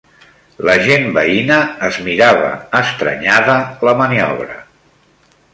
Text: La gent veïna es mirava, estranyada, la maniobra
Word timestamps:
La 0.67 0.75
gent 0.87 1.03
veïna 1.17 1.59
es 1.89 1.99
mirava, 2.07 2.49
estranyada, 2.81 3.61
la 3.89 3.97
maniobra 4.03 4.61